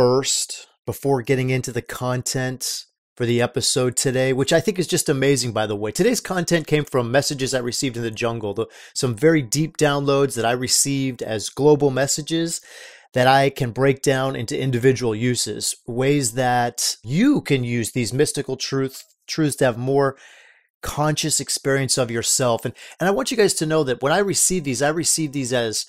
[0.00, 2.86] first before getting into the content
[3.18, 5.92] for the episode today, which I think is just amazing, by the way.
[5.92, 10.36] Today's content came from messages I received in the jungle, the, some very deep downloads
[10.36, 12.62] that I received as global messages
[13.12, 18.56] that I can break down into individual uses, ways that you can use these mystical
[18.56, 20.16] truth, truths to have more
[20.80, 22.64] conscious experience of yourself.
[22.64, 25.32] And, and I want you guys to know that when I receive these, I receive
[25.32, 25.84] these as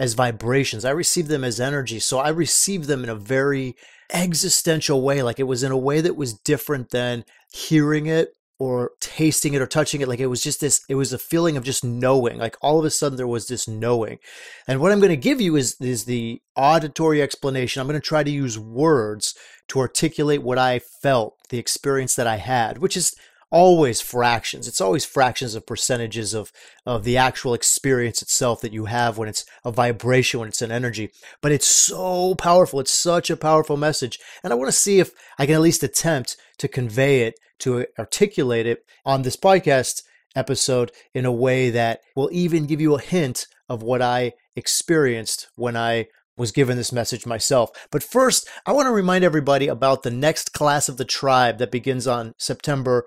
[0.00, 0.86] as vibrations.
[0.86, 2.00] I received them as energy.
[2.00, 3.76] So I received them in a very
[4.10, 5.22] existential way.
[5.22, 9.60] Like it was in a way that was different than hearing it or tasting it
[9.60, 10.08] or touching it.
[10.08, 12.38] Like it was just this, it was a feeling of just knowing.
[12.38, 14.18] Like all of a sudden there was this knowing.
[14.66, 17.80] And what I'm going to give you is, is the auditory explanation.
[17.80, 19.34] I'm going to try to use words
[19.68, 23.14] to articulate what I felt, the experience that I had, which is
[23.50, 24.68] always fractions.
[24.68, 26.52] It's always fractions of percentages of,
[26.86, 30.72] of the actual experience itself that you have when it's a vibration, when it's an
[30.72, 31.10] energy.
[31.40, 32.80] But it's so powerful.
[32.80, 34.18] It's such a powerful message.
[34.42, 37.86] And I want to see if I can at least attempt to convey it, to
[37.98, 40.02] articulate it on this podcast
[40.36, 45.48] episode in a way that will even give you a hint of what I experienced
[45.56, 46.06] when I
[46.36, 47.70] was given this message myself.
[47.90, 51.70] But first, I want to remind everybody about the next class of the tribe that
[51.70, 53.06] begins on September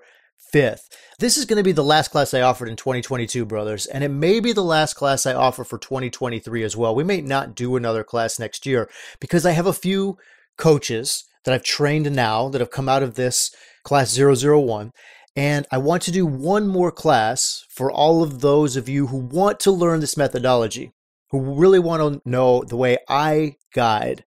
[0.54, 0.86] 5th.
[1.18, 4.08] This is going to be the last class I offered in 2022, brothers, and it
[4.08, 6.94] may be the last class I offer for 2023 as well.
[6.94, 8.88] We may not do another class next year
[9.18, 10.16] because I have a few
[10.56, 14.92] coaches that I've trained now that have come out of this class 001.
[15.34, 19.16] And I want to do one more class for all of those of you who
[19.16, 20.92] want to learn this methodology,
[21.30, 24.24] who really want to know the way I guide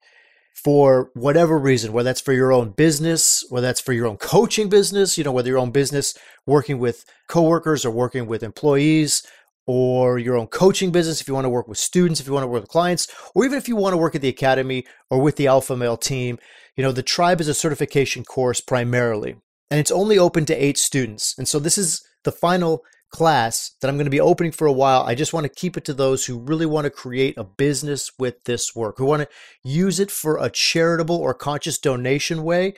[0.63, 4.69] for whatever reason, whether that's for your own business, whether that's for your own coaching
[4.69, 9.23] business, you know, whether your own business working with coworkers or working with employees,
[9.67, 12.43] or your own coaching business, if you want to work with students, if you want
[12.43, 15.19] to work with clients, or even if you want to work at the academy or
[15.19, 16.39] with the Alpha Male team,
[16.77, 19.35] you know, the tribe is a certification course primarily,
[19.69, 21.35] and it's only open to eight students.
[21.37, 24.71] And so this is the final class that I'm going to be opening for a
[24.71, 25.03] while.
[25.03, 28.11] I just want to keep it to those who really want to create a business
[28.19, 29.29] with this work, who want to
[29.63, 32.73] use it for a charitable or conscious donation way,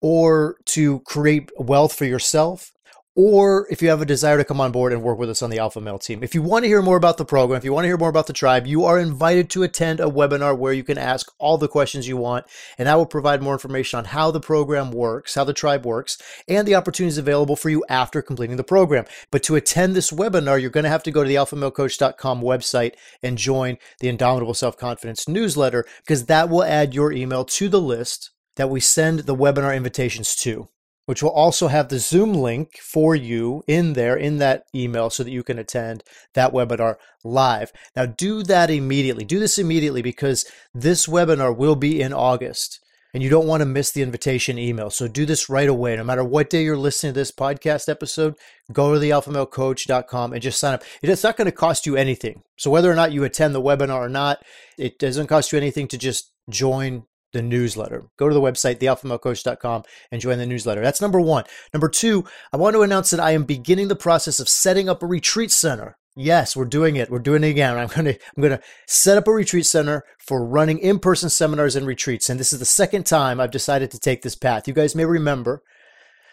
[0.00, 2.72] or to create wealth for yourself,
[3.18, 5.50] or if you have a desire to come on board and work with us on
[5.50, 6.22] the Alpha Male team.
[6.22, 8.08] If you want to hear more about the program, if you want to hear more
[8.08, 11.58] about the tribe, you are invited to attend a webinar where you can ask all
[11.58, 12.46] the questions you want,
[12.78, 16.16] and I will provide more information on how the program works, how the tribe works,
[16.46, 19.04] and the opportunities available for you after completing the program.
[19.32, 22.92] But to attend this webinar, you're going to have to go to the alphamalecoach.com website
[23.20, 27.80] and join the Indomitable Self Confidence newsletter because that will add your email to the
[27.80, 30.68] list that we send the webinar invitations to
[31.08, 35.24] which will also have the Zoom link for you in there in that email so
[35.24, 36.04] that you can attend
[36.34, 37.72] that webinar live.
[37.96, 39.24] Now, do that immediately.
[39.24, 42.78] Do this immediately because this webinar will be in August
[43.14, 44.90] and you don't want to miss the invitation email.
[44.90, 45.96] So do this right away.
[45.96, 48.34] No matter what day you're listening to this podcast episode,
[48.70, 50.82] go to the alphamalecoach.com and just sign up.
[51.00, 52.42] It's not going to cost you anything.
[52.58, 54.44] So whether or not you attend the webinar or not,
[54.76, 58.04] it doesn't cost you anything to just join the newsletter.
[58.18, 60.80] Go to the website, thealphamalecoach.com, and join the newsletter.
[60.80, 61.44] That's number one.
[61.72, 65.02] Number two, I want to announce that I am beginning the process of setting up
[65.02, 65.96] a retreat center.
[66.16, 67.10] Yes, we're doing it.
[67.10, 67.78] We're doing it again.
[67.78, 72.28] I'm to I'm to set up a retreat center for running in-person seminars and retreats.
[72.28, 74.66] And this is the second time I've decided to take this path.
[74.66, 75.62] You guys may remember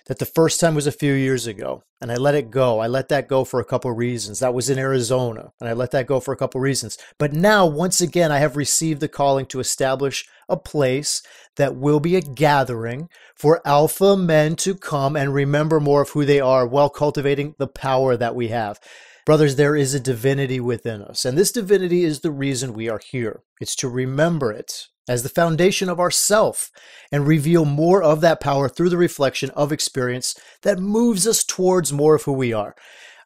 [0.08, 2.80] that the first time was a few years ago and I let it go.
[2.80, 4.40] I let that go for a couple reasons.
[4.40, 6.98] That was in Arizona and I let that go for a couple reasons.
[7.18, 11.22] But now, once again, I have received the calling to establish a place
[11.58, 16.26] that will be a gathering for alpha men to come and remember more of who
[16.26, 18.80] they are while cultivating the power that we have.
[19.26, 23.00] Brothers, there is a divinity within us, and this divinity is the reason we are
[23.04, 23.42] here.
[23.60, 26.72] It's to remember it as the foundation of our self
[27.12, 31.94] and reveal more of that power through the reflection of experience that moves us towards
[31.94, 32.76] more of who we are.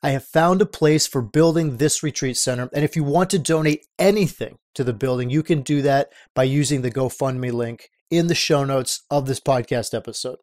[0.02, 2.70] I have found a place for building this retreat center.
[2.74, 6.44] And if you want to donate anything to the building, you can do that by
[6.44, 10.38] using the GoFundMe link in the show notes of this podcast episode.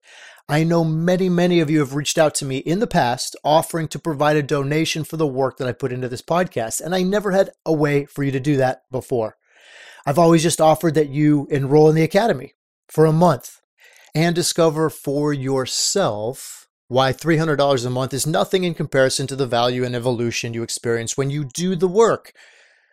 [0.48, 3.88] I know many, many of you have reached out to me in the past offering
[3.88, 7.02] to provide a donation for the work that I put into this podcast, and I
[7.02, 9.36] never had a way for you to do that before.
[10.06, 12.54] I've always just offered that you enroll in the academy
[12.88, 13.60] for a month
[14.14, 19.82] and discover for yourself why $300 a month is nothing in comparison to the value
[19.82, 22.32] and evolution you experience when you do the work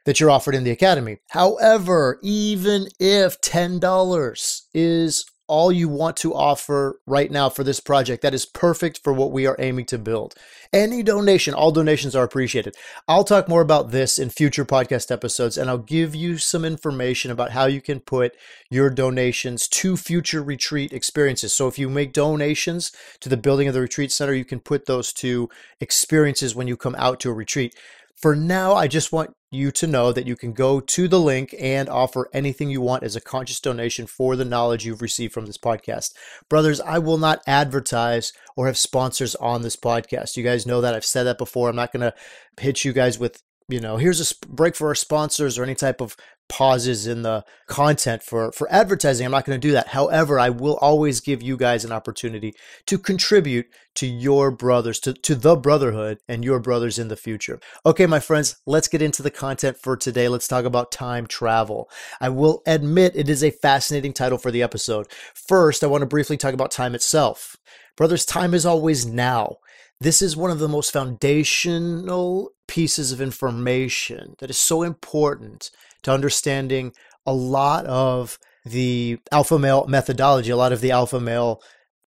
[0.05, 1.17] that you're offered in the academy.
[1.29, 8.21] However, even if $10 is all you want to offer right now for this project.
[8.21, 10.35] That is perfect for what we are aiming to build.
[10.71, 12.75] Any donation, all donations are appreciated.
[13.07, 17.29] I'll talk more about this in future podcast episodes, and I'll give you some information
[17.29, 18.35] about how you can put
[18.69, 21.53] your donations to future retreat experiences.
[21.53, 24.85] So if you make donations to the building of the retreat center, you can put
[24.85, 25.49] those to
[25.79, 27.75] experiences when you come out to a retreat.
[28.15, 31.53] For now, I just want you to know that you can go to the link
[31.59, 35.45] and offer anything you want as a conscious donation for the knowledge you've received from
[35.45, 36.13] this podcast.
[36.49, 40.37] Brothers, I will not advertise or have sponsors on this podcast.
[40.37, 40.95] You guys know that.
[40.95, 41.69] I've said that before.
[41.69, 42.13] I'm not going to
[42.59, 46.01] hit you guys with you know, here's a break for our sponsors or any type
[46.01, 46.17] of
[46.49, 49.25] pauses in the content for for advertising.
[49.25, 49.89] I'm not going to do that.
[49.89, 52.53] However, I will always give you guys an opportunity
[52.85, 57.59] to contribute to your brothers, to, to the brotherhood and your brothers in the future.
[57.85, 60.27] Okay, my friends, let's get into the content for today.
[60.27, 61.89] Let's talk about time travel.
[62.19, 65.07] I will admit it is a fascinating title for the episode.
[65.33, 67.55] First, I want to briefly talk about time itself.
[67.95, 69.57] Brothers, time is always now.
[70.01, 75.71] This is one of the most foundational pieces of information that is so important
[76.03, 76.93] to understanding
[77.25, 81.61] a lot of the alpha male methodology, a lot of the alpha male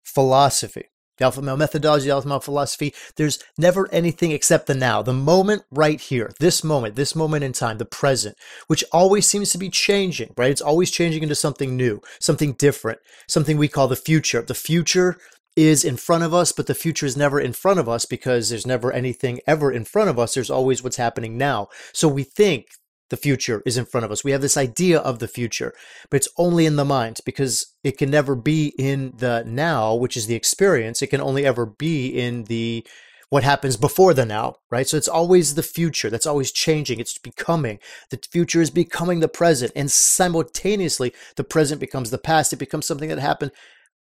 [0.03, 0.85] philosophy.
[1.17, 5.63] The alpha male methodology, alpha male philosophy, there's never anything except the now, the moment
[5.71, 8.35] right here, this moment, this moment in time, the present,
[8.67, 10.51] which always seems to be changing, right?
[10.51, 14.41] It's always changing into something new, something different, something we call the future.
[14.41, 15.17] The future
[15.55, 18.49] is in front of us, but the future is never in front of us because
[18.49, 20.33] there's never anything ever in front of us.
[20.33, 21.69] There's always what's happening now.
[21.93, 22.67] So we think
[23.09, 24.23] the future is in front of us.
[24.23, 25.73] We have this idea of the future,
[26.09, 30.17] but it's only in the mind because it can never be in the now, which
[30.17, 31.01] is the experience.
[31.01, 32.85] It can only ever be in the
[33.29, 34.87] what happens before the now, right?
[34.87, 36.99] So it's always the future that's always changing.
[36.99, 37.79] It's becoming.
[38.09, 42.53] The future is becoming the present, and simultaneously, the present becomes the past.
[42.53, 43.51] It becomes something that happened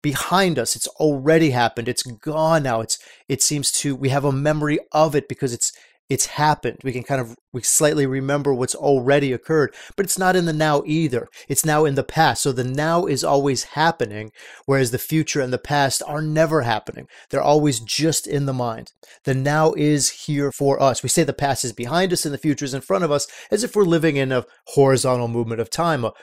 [0.02, 0.76] behind us.
[0.76, 1.88] It's already happened.
[1.88, 2.82] It's gone now.
[2.82, 2.98] It's
[3.28, 5.72] it seems to we have a memory of it because it's
[6.10, 6.80] it's happened.
[6.84, 10.54] We can kind of we slightly remember what's already occurred, but it's not in the
[10.54, 11.28] now either.
[11.48, 12.44] It's now in the past.
[12.44, 14.32] So the now is always happening,
[14.66, 17.08] whereas the future and the past are never happening.
[17.30, 18.92] They're always just in the mind.
[19.24, 21.04] The now is here for us.
[21.04, 23.28] We say the past is behind us and the future is in front of us
[23.52, 26.14] as if we're living in a horizontal movement of time, a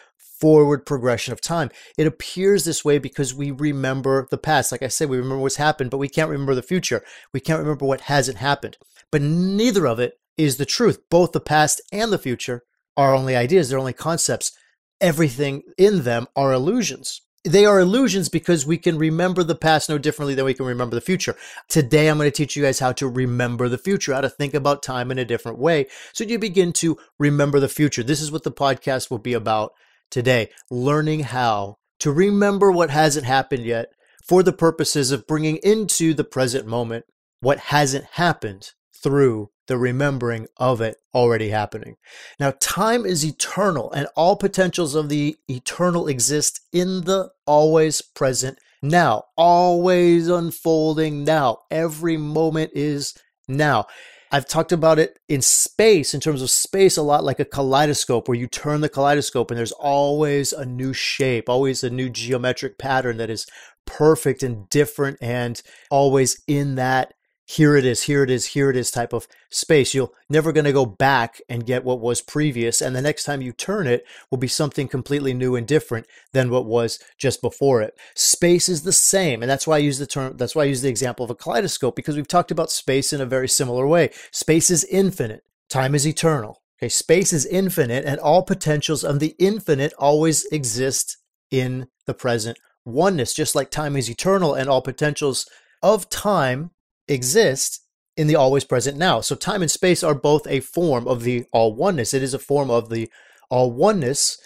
[0.40, 1.70] forward progression of time.
[1.96, 4.70] It appears this way because we remember the past.
[4.70, 7.02] Like I said, we remember what's happened, but we can't remember the future.
[7.32, 8.76] We can't remember what hasn't happened.
[9.12, 11.00] But neither of it is the truth.
[11.10, 12.62] Both the past and the future
[12.96, 14.52] are only ideas, they're only concepts.
[15.00, 17.20] Everything in them are illusions.
[17.44, 20.96] They are illusions because we can remember the past no differently than we can remember
[20.96, 21.36] the future.
[21.68, 24.54] Today, I'm going to teach you guys how to remember the future, how to think
[24.54, 28.02] about time in a different way so you begin to remember the future.
[28.02, 29.72] This is what the podcast will be about
[30.10, 33.90] today learning how to remember what hasn't happened yet
[34.26, 37.04] for the purposes of bringing into the present moment
[37.40, 38.72] what hasn't happened
[39.02, 41.96] through the remembering of it already happening.
[42.38, 48.58] Now, time is eternal, and all potentials of the eternal exist in the always present
[48.82, 51.58] now, always unfolding now.
[51.70, 53.14] Every moment is
[53.48, 53.86] now.
[54.32, 58.28] I've talked about it in space, in terms of space, a lot like a kaleidoscope,
[58.28, 62.76] where you turn the kaleidoscope and there's always a new shape, always a new geometric
[62.76, 63.46] pattern that is
[63.86, 67.14] perfect and different and always in that
[67.48, 69.94] here it is, here it is, here it is type of space.
[69.94, 72.82] You're never going to go back and get what was previous.
[72.82, 76.50] And the next time you turn it will be something completely new and different than
[76.50, 77.96] what was just before it.
[78.16, 79.42] Space is the same.
[79.42, 81.36] And that's why I use the term, that's why I use the example of a
[81.36, 84.10] kaleidoscope because we've talked about space in a very similar way.
[84.32, 86.62] Space is infinite, time is eternal.
[86.78, 91.16] Okay, space is infinite, and all potentials of the infinite always exist
[91.50, 95.48] in the present oneness, just like time is eternal and all potentials
[95.82, 96.70] of time
[97.08, 97.82] exist
[98.16, 99.20] in the always present now.
[99.20, 102.14] So time and space are both a form of the all oneness.
[102.14, 103.10] It is a form of the
[103.50, 104.38] all oneness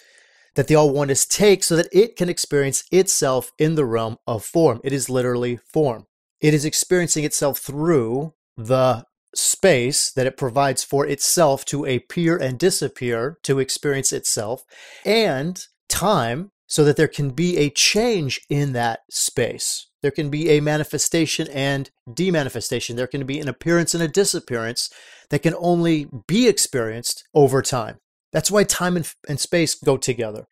[0.57, 4.45] that the all oneness takes so that it can experience itself in the realm of
[4.45, 4.81] form.
[4.83, 6.07] It is literally form.
[6.41, 12.59] It is experiencing itself through the space that it provides for itself to appear and
[12.59, 14.65] disappear, to experience itself,
[15.05, 19.87] and time so that there can be a change in that space.
[20.03, 22.97] There can be a manifestation and demanifestation.
[22.97, 24.91] There can be an appearance and a disappearance
[25.29, 27.99] that can only be experienced over time.
[28.33, 30.47] That's why time and, and space go together.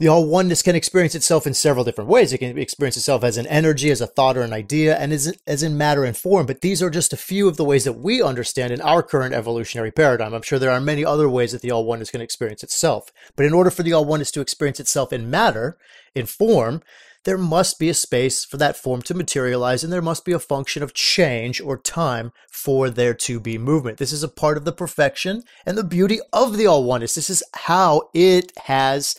[0.00, 2.32] The all oneness can experience itself in several different ways.
[2.32, 5.38] It can experience itself as an energy, as a thought or an idea, and as,
[5.46, 6.46] as in matter and form.
[6.46, 9.34] But these are just a few of the ways that we understand in our current
[9.34, 10.32] evolutionary paradigm.
[10.32, 13.12] I'm sure there are many other ways that the all oneness can experience itself.
[13.36, 15.76] But in order for the all oneness to experience itself in matter,
[16.14, 16.80] in form,
[17.24, 20.38] there must be a space for that form to materialize, and there must be a
[20.38, 23.98] function of change or time for there to be movement.
[23.98, 27.14] This is a part of the perfection and the beauty of the all oneness.
[27.14, 29.14] This is how it has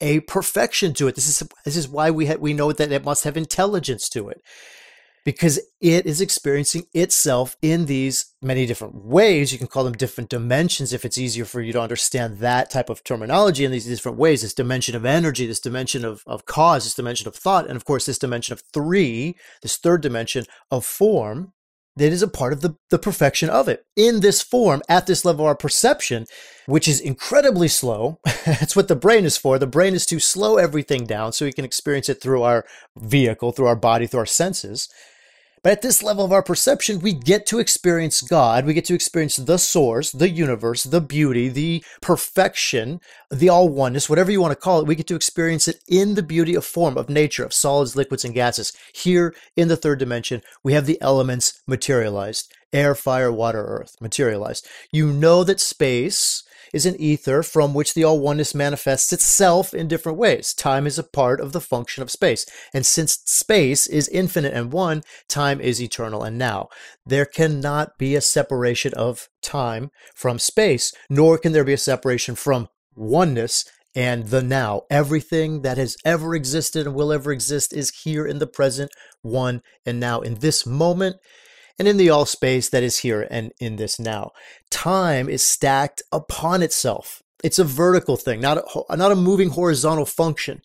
[0.00, 1.14] a perfection to it.
[1.14, 4.28] This is this is why we ha- we know that it must have intelligence to
[4.28, 4.42] it.
[5.26, 9.52] Because it is experiencing itself in these many different ways.
[9.52, 12.88] You can call them different dimensions if it's easier for you to understand that type
[12.88, 14.42] of terminology in these different ways.
[14.42, 17.84] This dimension of energy, this dimension of, of cause, this dimension of thought, and of
[17.84, 21.52] course, this dimension of three, this third dimension of form
[21.96, 25.24] that is a part of the, the perfection of it in this form at this
[25.24, 26.26] level of our perception
[26.66, 30.58] which is incredibly slow that's what the brain is for the brain is to slow
[30.58, 32.64] everything down so we can experience it through our
[32.98, 34.88] vehicle through our body through our senses
[35.66, 38.66] but at this level of our perception, we get to experience God.
[38.66, 43.00] We get to experience the source, the universe, the beauty, the perfection,
[43.32, 44.86] the all oneness, whatever you want to call it.
[44.86, 48.24] We get to experience it in the beauty of form, of nature, of solids, liquids,
[48.24, 48.74] and gases.
[48.94, 54.66] Here in the third dimension, we have the elements materialized air, fire, water, earth materialized.
[54.92, 59.88] You know that space is an ether from which the all oneness manifests itself in
[59.88, 60.52] different ways.
[60.52, 62.44] Time is a part of the function of space.
[62.74, 66.68] And since space is infinite and one, time is eternal and now.
[67.04, 72.34] There cannot be a separation of time from space, nor can there be a separation
[72.34, 73.64] from oneness
[73.94, 74.82] and the now.
[74.90, 78.90] Everything that has ever existed and will ever exist is here in the present,
[79.22, 80.20] one and now.
[80.20, 81.16] In this moment,
[81.78, 84.32] and in the all space that is here and in this now.
[84.70, 87.22] Time is stacked upon itself.
[87.44, 90.62] It's a vertical thing, not a, not a moving horizontal function,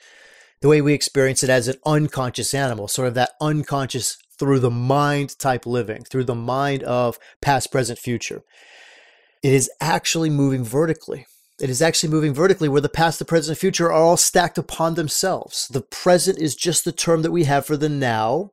[0.62, 4.72] the way we experience it as an unconscious animal, sort of that unconscious through the
[4.72, 8.41] mind type living, through the mind of past, present, future.
[9.44, 11.27] It is actually moving vertically.
[11.60, 14.58] It is actually moving vertically where the past, the present, and future are all stacked
[14.58, 15.68] upon themselves.
[15.68, 18.51] The present is just the term that we have for the now,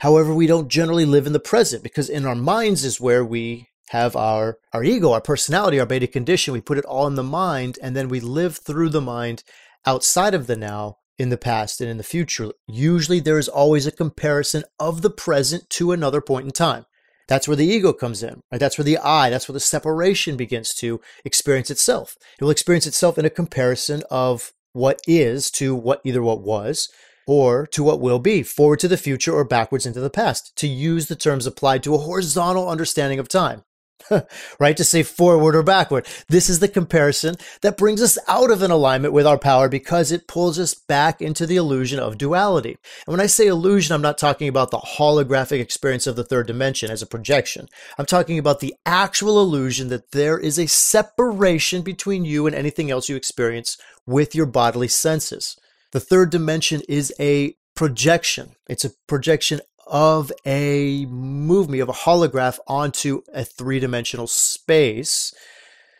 [0.00, 3.68] However, we don't generally live in the present because in our minds is where we
[3.90, 6.52] have our, our ego, our personality, our beta condition.
[6.52, 9.42] We put it all in the mind and then we live through the mind
[9.86, 12.50] outside of the now, in the past, and in the future.
[12.66, 16.84] Usually there is always a comparison of the present to another point in time.
[17.28, 18.58] That's where the ego comes in, right?
[18.60, 22.16] That's where the I, that's where the separation begins to experience itself.
[22.38, 26.88] It will experience itself in a comparison of what is to what either what was
[27.26, 30.66] or to what will be, forward to the future or backwards into the past, to
[30.66, 33.64] use the terms applied to a horizontal understanding of time.
[34.60, 34.76] right?
[34.76, 36.06] To say forward or backward.
[36.28, 40.12] This is the comparison that brings us out of an alignment with our power because
[40.12, 42.76] it pulls us back into the illusion of duality.
[43.06, 46.46] And when I say illusion, I'm not talking about the holographic experience of the third
[46.46, 47.68] dimension as a projection.
[47.98, 52.90] I'm talking about the actual illusion that there is a separation between you and anything
[52.90, 55.56] else you experience with your bodily senses.
[55.92, 58.56] The third dimension is a projection.
[58.68, 65.32] It's a projection of a movie, of a holograph onto a three dimensional space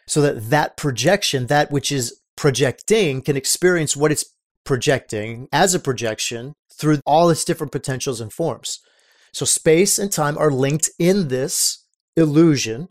[0.09, 4.25] so that that projection, that which is projecting, can experience what it's
[4.65, 8.81] projecting as a projection through all its different potentials and forms.
[9.33, 11.85] So space and time are linked in this
[12.17, 12.89] illusion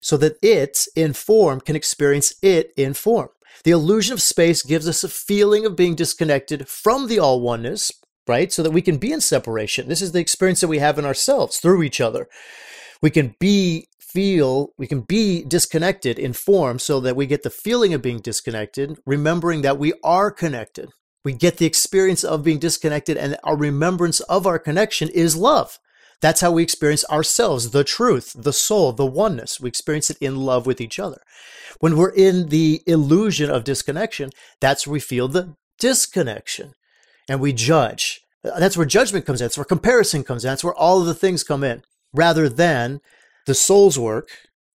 [0.00, 3.28] so that it in form can experience it in form.
[3.64, 7.92] The illusion of space gives us a feeling of being disconnected from the all oneness,
[8.26, 8.52] right?
[8.52, 9.88] So that we can be in separation.
[9.88, 12.28] This is the experience that we have in ourselves through each other.
[13.02, 17.50] We can be, feel, we can be disconnected in form so that we get the
[17.50, 20.90] feeling of being disconnected, remembering that we are connected.
[21.24, 25.78] We get the experience of being disconnected, and our remembrance of our connection is love.
[26.20, 29.60] That's how we experience ourselves, the truth, the soul, the oneness.
[29.60, 31.20] We experience it in love with each other.
[31.78, 36.74] When we're in the illusion of disconnection, that's where we feel the disconnection
[37.28, 38.20] and we judge.
[38.44, 39.46] Uh, that's where judgment comes in.
[39.46, 40.50] That's where comparison comes in.
[40.50, 41.82] That's where all of the things come in.
[42.12, 43.00] Rather than
[43.46, 44.28] the soul's work,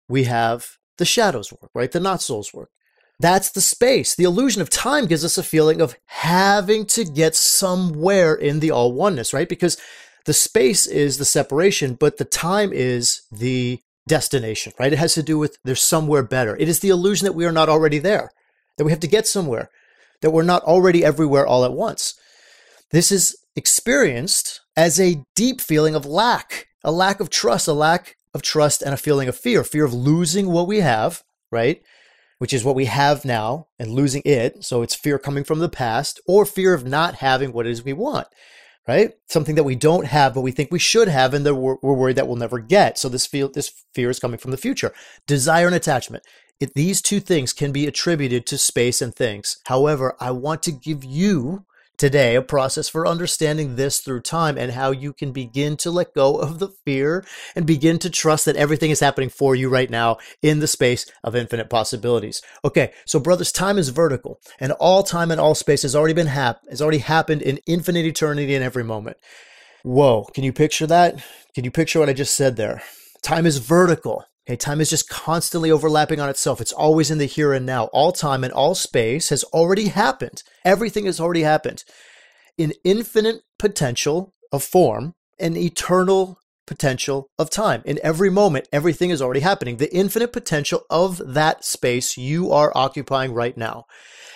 [0.08, 1.92] we have the shadow's work, right?
[1.92, 2.70] The not soul's work.
[3.20, 4.16] That's the space.
[4.16, 8.72] The illusion of time gives us a feeling of having to get somewhere in the
[8.72, 9.48] all oneness, right?
[9.48, 9.78] Because
[10.25, 14.94] the space is the separation, but the time is the destination, right?
[14.94, 16.55] It has to do with there's somewhere better.
[16.58, 18.32] It is the illusion that we are not already there,
[18.77, 19.70] that we have to get somewhere,
[20.22, 22.13] that we're not already everywhere all at once.
[22.91, 28.15] This is experienced as a deep feeling of lack, a lack of trust, a lack
[28.34, 31.82] of trust and a feeling of fear, fear of losing what we have, right?
[32.38, 34.63] which is what we have now and losing it.
[34.63, 37.84] So it's fear coming from the past or fear of not having what it is
[37.84, 38.27] we want,
[38.88, 39.13] right?
[39.27, 41.94] Something that we don't have, but we think we should have, and that we're, we're
[41.94, 42.98] worried that we'll never get.
[42.98, 44.94] So this feel, this fear is coming from the future.
[45.27, 46.24] Desire and attachment.
[46.60, 49.58] It, these two things can be attributed to space and things.
[49.65, 51.65] However, I want to give you
[51.98, 56.14] today a process for understanding this through time and how you can begin to let
[56.14, 57.25] go of the fear
[57.56, 61.06] and begin to trust that everything is happening for you right now in the space
[61.24, 62.42] of infinite possibilities.
[62.64, 66.28] Okay, so brothers, time is vertical and all time and all space has already been
[66.28, 69.18] hap- has already happened in infinite eternity in every moment.
[69.84, 71.24] Whoa, can you picture that?
[71.54, 72.82] Can you picture what I just said there?
[73.22, 74.25] Time is vertical.
[74.48, 76.62] Okay, time is just constantly overlapping on itself.
[76.62, 77.86] It's always in the here and now.
[77.86, 80.44] All time and all space has already happened.
[80.64, 81.84] Everything has already happened.
[82.58, 87.82] In infinite potential of form an eternal potential of time.
[87.86, 89.78] In every moment, everything is already happening.
[89.78, 93.86] The infinite potential of that space you are occupying right now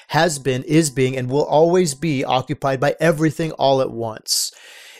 [0.09, 4.51] has been, is being, and will always be occupied by everything all at once.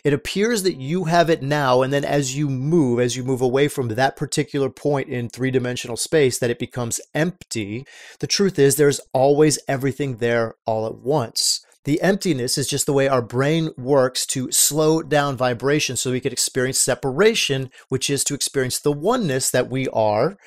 [0.04, 3.42] It appears that you have it now, and then as you move, as you move
[3.42, 7.86] away from that particular point in three dimensional space, that it becomes empty.
[8.20, 11.66] The truth is, there's always everything there all at once.
[11.86, 16.20] The emptiness is just the way our brain works to slow down vibration so we
[16.20, 20.38] can experience separation, which is to experience the oneness that we are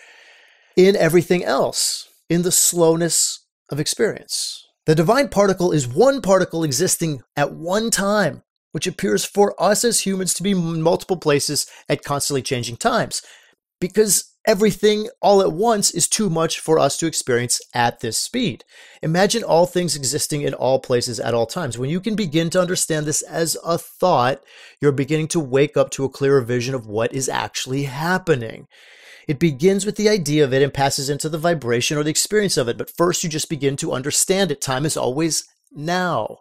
[0.76, 4.66] in everything else, in the slowness of experience.
[4.86, 8.42] The divine particle is one particle existing at one time
[8.72, 13.22] which appears for us as humans to be multiple places at constantly changing times.
[13.80, 18.64] Because everything all at once is too much for us to experience at this speed.
[19.02, 21.78] Imagine all things existing in all places at all times.
[21.78, 24.42] When you can begin to understand this as a thought,
[24.80, 28.66] you're beginning to wake up to a clearer vision of what is actually happening.
[29.28, 32.56] It begins with the idea of it and passes into the vibration or the experience
[32.56, 32.76] of it.
[32.76, 34.60] But first, you just begin to understand it.
[34.60, 36.38] Time is always now.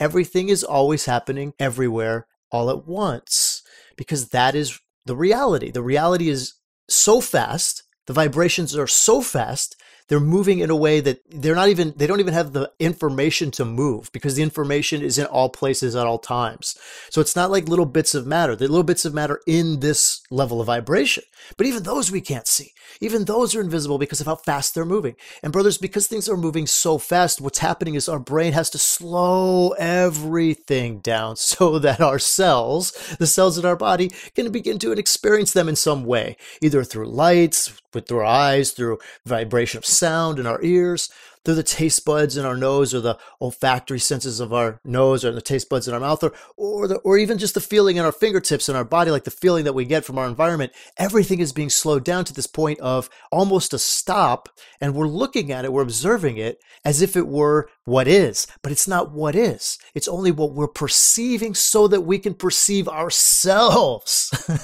[0.00, 3.62] Everything is always happening everywhere all at once
[3.96, 5.70] because that is the reality.
[5.70, 6.54] The reality is
[6.88, 9.76] so fast, the vibrations are so fast
[10.08, 13.50] they're moving in a way that they're not even they don't even have the information
[13.52, 16.76] to move because the information is in all places at all times.
[17.10, 18.54] So it's not like little bits of matter.
[18.54, 21.24] The little bits of matter in this level of vibration.
[21.56, 22.72] But even those we can't see.
[23.00, 25.16] Even those are invisible because of how fast they're moving.
[25.42, 28.78] And brothers because things are moving so fast what's happening is our brain has to
[28.78, 34.92] slow everything down so that our cells the cells in our body can begin to
[34.92, 39.86] experience them in some way either through lights with through our eyes, through vibration of
[39.86, 41.10] sound in our ears,
[41.44, 45.32] through the taste buds in our nose or the olfactory senses of our nose or
[45.32, 48.04] the taste buds in our mouth or or, the, or even just the feeling in
[48.04, 51.40] our fingertips in our body like the feeling that we get from our environment everything
[51.40, 54.48] is being slowed down to this point of almost a stop
[54.80, 58.72] and we're looking at it we're observing it as if it were what is but
[58.72, 59.78] it's not what is.
[59.94, 64.30] It's only what we're perceiving so that we can perceive ourselves.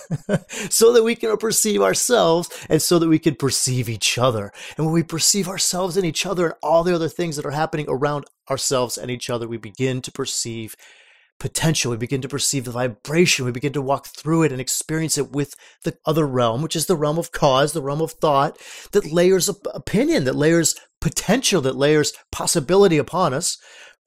[0.70, 4.52] So that we can perceive ourselves and so that we can perceive each other.
[4.76, 7.50] And when we perceive ourselves and each other and all the other things that are
[7.50, 10.76] happening around ourselves and each other, we begin to perceive
[11.38, 11.90] potential.
[11.90, 13.44] We begin to perceive the vibration.
[13.44, 16.86] We begin to walk through it and experience it with the other realm, which is
[16.86, 18.58] the realm of cause, the realm of thought
[18.92, 23.58] that layers opinion, that layers potential, that layers possibility upon us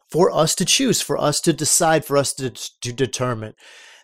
[0.10, 3.56] for us to choose, for us to decide, for us to, to determine.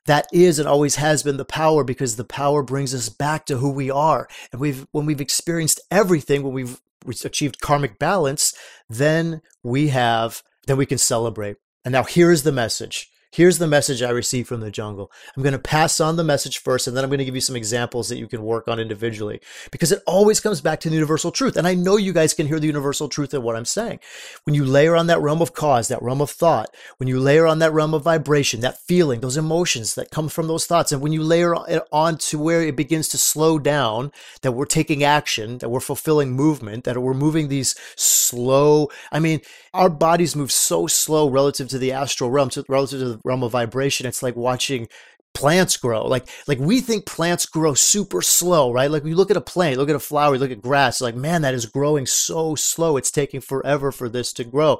[0.07, 3.57] That is and always has been the power because the power brings us back to
[3.57, 4.27] who we are.
[4.51, 6.81] And we've, when we've experienced everything, when we've
[7.25, 8.53] achieved karmic balance,
[8.89, 11.57] then we have, then we can celebrate.
[11.85, 13.09] And now here is the message.
[13.31, 15.11] Here's the message I received from the jungle.
[15.37, 17.41] I'm going to pass on the message first, and then I'm going to give you
[17.41, 19.39] some examples that you can work on individually
[19.69, 21.55] because it always comes back to the universal truth.
[21.55, 23.99] And I know you guys can hear the universal truth of what I'm saying.
[24.45, 27.45] When you layer on that realm of cause, that realm of thought, when you layer
[27.45, 30.99] on that realm of vibration, that feeling, those emotions that come from those thoughts, and
[30.99, 34.11] when you layer it on to where it begins to slow down,
[34.41, 39.41] that we're taking action, that we're fulfilling movement, that we're moving these slow, I mean,
[39.71, 43.51] our bodies move so slow relative to the astral realm, relative to the realm of
[43.51, 44.05] vibration.
[44.08, 44.88] It's like watching
[45.34, 46.05] plants grow.
[46.05, 48.91] Like like we think plants grow super slow, right?
[48.91, 51.41] Like we look at a plant, look at a flower, look at grass, like man,
[51.43, 52.97] that is growing so slow.
[52.97, 54.79] It's taking forever for this to grow.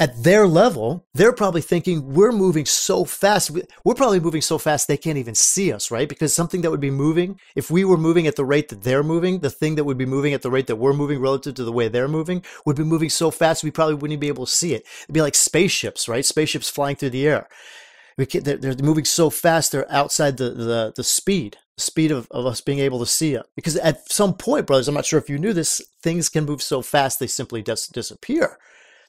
[0.00, 3.50] At their level, they're probably thinking we're moving so fast.
[3.84, 6.08] We're probably moving so fast they can't even see us, right?
[6.08, 9.02] Because something that would be moving, if we were moving at the rate that they're
[9.02, 11.64] moving, the thing that would be moving at the rate that we're moving relative to
[11.64, 14.52] the way they're moving would be moving so fast we probably wouldn't be able to
[14.52, 14.86] see it.
[15.02, 16.24] It'd be like spaceships, right?
[16.24, 17.46] Spaceships flying through the air.
[18.16, 22.60] They're, they're moving so fast they're outside the, the, the speed speed of, of us
[22.60, 23.42] being able to see it.
[23.56, 26.62] Because at some point, brothers, I'm not sure if you knew this, things can move
[26.62, 28.58] so fast they simply dis- disappear.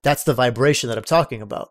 [0.04, 1.70] That's the vibration that I'm talking about.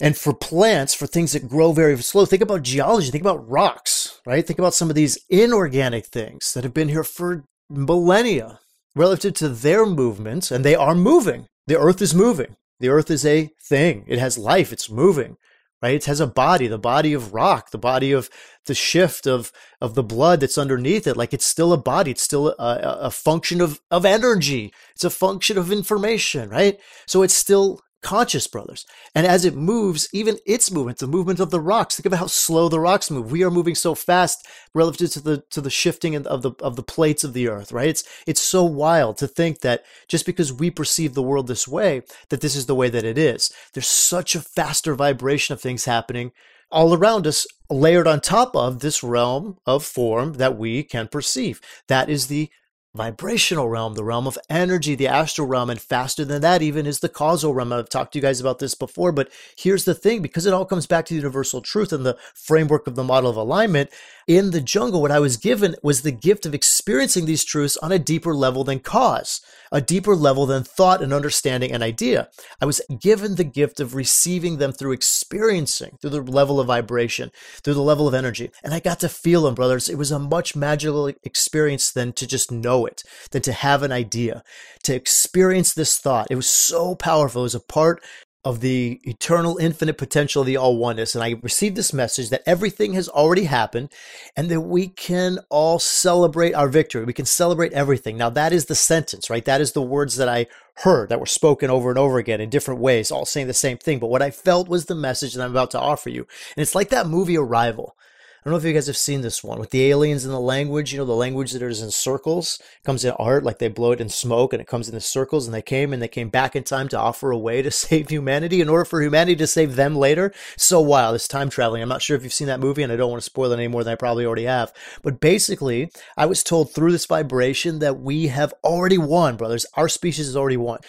[0.00, 4.20] And for plants, for things that grow very slow, think about geology, think about rocks,
[4.26, 4.44] right?
[4.44, 8.58] Think about some of these inorganic things that have been here for millennia
[8.96, 11.46] relative to their movements, and they are moving.
[11.66, 12.56] The earth is moving.
[12.80, 14.04] The earth is a thing.
[14.08, 14.72] It has life.
[14.72, 15.36] It's moving
[15.82, 15.94] right?
[15.94, 18.30] It has a body, the body of rock, the body of
[18.66, 21.16] the shift of of the blood that's underneath it.
[21.16, 22.12] Like it's still a body.
[22.12, 24.72] It's still a, a function of of energy.
[24.94, 26.78] It's a function of information, right?
[27.06, 28.84] So it's still conscious, brothers.
[29.14, 32.26] And as it moves, even its movement, the movement of the rocks, think about how
[32.26, 33.30] slow the rocks move.
[33.30, 36.82] We are moving so fast relative to the to the shifting of the of the
[36.82, 37.88] plates of the earth, right?
[37.88, 42.02] It's it's so wild to think that just because we perceive the world this way,
[42.28, 43.52] that this is the way that it is.
[43.72, 46.32] There's such a faster vibration of things happening
[46.72, 51.60] all around us layered on top of this realm of form that we can perceive.
[51.86, 52.50] That is the
[52.94, 57.00] vibrational realm, the realm of energy, the astral realm, and faster than that even is
[57.00, 57.72] the causal realm.
[57.72, 60.66] I've talked to you guys about this before, but here's the thing because it all
[60.66, 63.90] comes back to the universal truth and the framework of the model of alignment.
[64.28, 67.90] In the jungle, what I was given was the gift of experiencing these truths on
[67.90, 69.40] a deeper level than cause,
[69.72, 72.28] a deeper level than thought and understanding and idea.
[72.60, 77.32] I was given the gift of receiving them through experiencing, through the level of vibration,
[77.62, 78.50] through the level of energy.
[78.62, 79.88] And I got to feel them, brothers.
[79.88, 83.92] It was a much magical experience than to just know it, than to have an
[83.92, 84.42] idea,
[84.84, 86.28] to experience this thought.
[86.30, 87.42] It was so powerful.
[87.42, 88.02] It was a part
[88.44, 91.14] of the eternal infinite potential of the all oneness.
[91.14, 93.90] And I received this message that everything has already happened
[94.36, 97.04] and that we can all celebrate our victory.
[97.04, 98.16] We can celebrate everything.
[98.16, 99.44] Now, that is the sentence, right?
[99.44, 102.50] That is the words that I heard that were spoken over and over again in
[102.50, 104.00] different ways, all saying the same thing.
[104.00, 106.26] But what I felt was the message that I'm about to offer you.
[106.56, 107.94] And it's like that movie Arrival.
[108.44, 110.40] I don't know if you guys have seen this one with the aliens and the
[110.40, 110.92] language.
[110.92, 114.00] You know, the language that is in circles comes in art, like they blow it
[114.00, 115.46] in smoke and it comes in the circles.
[115.46, 118.08] And they came and they came back in time to offer a way to save
[118.08, 120.34] humanity in order for humanity to save them later.
[120.56, 121.14] So wild.
[121.14, 121.82] It's time traveling.
[121.82, 123.58] I'm not sure if you've seen that movie and I don't want to spoil it
[123.58, 124.72] any more than I probably already have.
[125.02, 129.66] But basically, I was told through this vibration that we have already won, brothers.
[129.74, 130.80] Our species has already won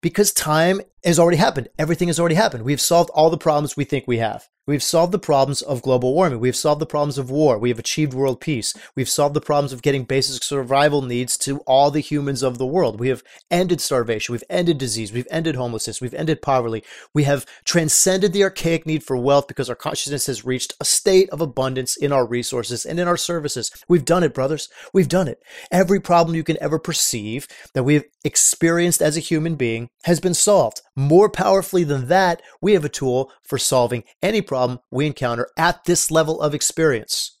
[0.00, 1.68] because time has already happened.
[1.78, 2.64] Everything has already happened.
[2.64, 4.48] We've solved all the problems we think we have.
[4.66, 6.40] We've solved the problems of global warming.
[6.40, 7.56] We've solved the problems of war.
[7.56, 8.74] We have achieved world peace.
[8.96, 12.66] We've solved the problems of getting basic survival needs to all the humans of the
[12.66, 12.98] world.
[12.98, 14.32] We have ended starvation.
[14.32, 15.12] We've ended disease.
[15.12, 16.00] We've ended homelessness.
[16.00, 16.82] We've ended poverty.
[17.14, 21.30] We have transcended the archaic need for wealth because our consciousness has reached a state
[21.30, 23.70] of abundance in our resources and in our services.
[23.88, 24.68] We've done it, brothers.
[24.92, 25.40] We've done it.
[25.70, 30.34] Every problem you can ever perceive that we've experienced as a human being has been
[30.34, 30.82] solved.
[30.96, 35.84] More powerfully than that, we have a tool for solving any problem we encounter at
[35.84, 37.38] this level of experience,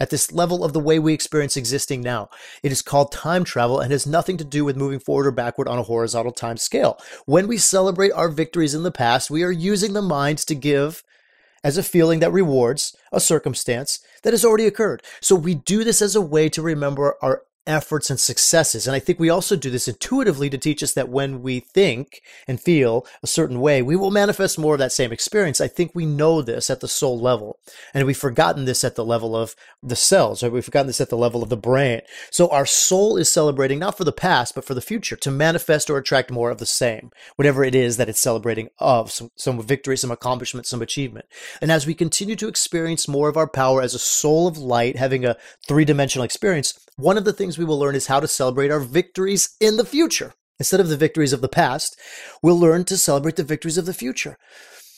[0.00, 2.30] at this level of the way we experience existing now.
[2.62, 5.68] It is called time travel and has nothing to do with moving forward or backward
[5.68, 6.98] on a horizontal time scale.
[7.26, 11.02] When we celebrate our victories in the past, we are using the mind to give
[11.62, 15.02] as a feeling that rewards a circumstance that has already occurred.
[15.20, 18.86] So we do this as a way to remember our efforts and successes.
[18.86, 22.22] And I think we also do this intuitively to teach us that when we think
[22.46, 25.60] and feel a certain way, we will manifest more of that same experience.
[25.60, 27.58] I think we know this at the soul level.
[27.92, 30.52] And we've forgotten this at the level of the cells, right?
[30.52, 32.02] We've forgotten this at the level of the brain.
[32.30, 35.88] So our soul is celebrating not for the past, but for the future to manifest
[35.88, 39.62] or attract more of the same, whatever it is that it's celebrating of some, some
[39.62, 41.26] victory, some accomplishment, some achievement.
[41.60, 44.96] And as we continue to experience more of our power as a soul of light,
[44.96, 48.28] having a three dimensional experience, one of the things we will learn is how to
[48.28, 50.34] celebrate our victories in the future.
[50.58, 51.98] Instead of the victories of the past,
[52.42, 54.36] we'll learn to celebrate the victories of the future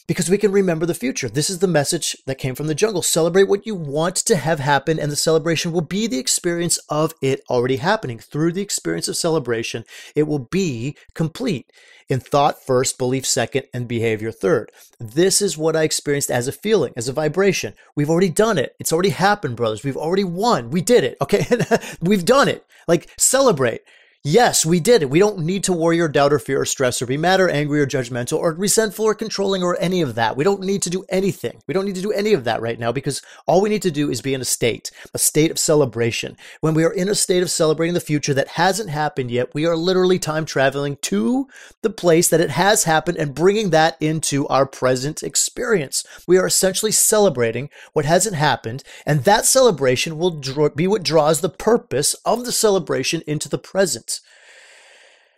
[0.07, 1.29] because we can remember the future.
[1.29, 3.03] This is the message that came from the jungle.
[3.03, 7.13] Celebrate what you want to have happen, and the celebration will be the experience of
[7.21, 8.19] it already happening.
[8.19, 11.71] Through the experience of celebration, it will be complete
[12.09, 14.71] in thought first, belief second, and behavior third.
[14.99, 17.75] This is what I experienced as a feeling, as a vibration.
[17.95, 18.75] We've already done it.
[18.79, 19.85] It's already happened, brothers.
[19.85, 20.71] We've already won.
[20.71, 21.17] We did it.
[21.21, 21.47] Okay.
[22.01, 22.65] We've done it.
[22.87, 23.83] Like celebrate.
[24.29, 25.11] Yes, we did it.
[25.11, 27.49] We don't need to worry or doubt or fear or stress or be mad or
[27.49, 30.37] angry or judgmental or resentful or controlling or any of that.
[30.37, 31.63] We don't need to do anything.
[31.69, 33.91] We don't need to do any of that right now because all we need to
[33.93, 36.37] do is be in a state, a state of celebration.
[36.61, 39.65] When we are in a state of celebrating the future that hasn't happened yet, we
[39.65, 41.47] are literally time traveling to
[41.83, 46.05] the place that it has happened and bringing that into our present experience.
[46.27, 50.33] We are essentially celebrating what hasn't happened, and that celebration will
[50.71, 54.16] be what draws the purpose of the celebration into the present.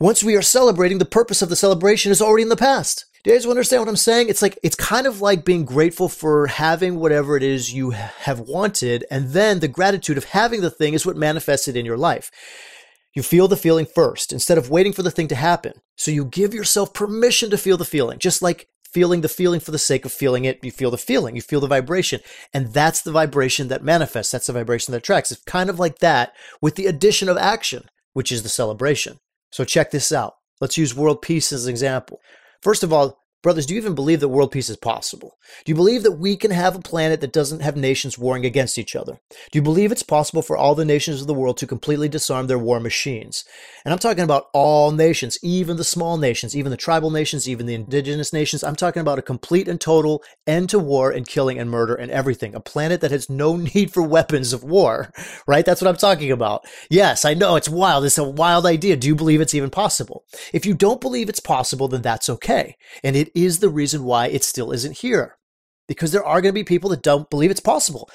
[0.01, 3.05] Once we are celebrating, the purpose of the celebration is already in the past.
[3.25, 4.29] Do you guys understand what I'm saying?
[4.29, 8.39] It's like, it's kind of like being grateful for having whatever it is you have
[8.39, 9.05] wanted.
[9.11, 12.31] And then the gratitude of having the thing is what manifested in your life.
[13.13, 15.73] You feel the feeling first instead of waiting for the thing to happen.
[15.97, 19.73] So you give yourself permission to feel the feeling, just like feeling the feeling for
[19.73, 20.63] the sake of feeling it.
[20.63, 22.21] You feel the feeling, you feel the vibration.
[22.55, 24.31] And that's the vibration that manifests.
[24.31, 25.33] That's the vibration that attracts.
[25.33, 29.19] It's kind of like that with the addition of action, which is the celebration.
[29.51, 30.35] So check this out.
[30.61, 32.21] Let's use world peace as an example.
[32.63, 35.39] First of all, Brothers, do you even believe that world peace is possible?
[35.65, 38.79] Do you believe that we can have a planet that doesn't have nations warring against
[38.79, 39.21] each other?
[39.53, 42.49] Do you believe it's possible for all the nations of the world to completely disarm
[42.49, 43.45] their war machines?
[43.85, 47.67] And I'm talking about all nations, even the small nations, even the tribal nations, even
[47.67, 48.65] the indigenous nations.
[48.65, 52.11] I'm talking about a complete and total end to war and killing and murder and
[52.11, 52.57] everything.
[52.57, 55.13] A planet that has no need for weapons of war,
[55.47, 55.65] right?
[55.65, 56.65] That's what I'm talking about.
[56.91, 58.05] Yes, I know it's wild.
[58.05, 58.97] It's a wild idea.
[58.97, 60.25] Do you believe it's even possible?
[60.53, 62.77] If you don't believe it's possible, then that's okay.
[63.05, 65.37] And it it is the reason why it still isn't here.
[65.87, 68.11] Because there are going to be people that don't believe it's possible.